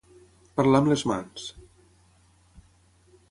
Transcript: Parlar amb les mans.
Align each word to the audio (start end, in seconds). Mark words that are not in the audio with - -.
Parlar 0.59 0.79
amb 0.83 0.89
les 0.91 1.03
mans. 1.11 1.45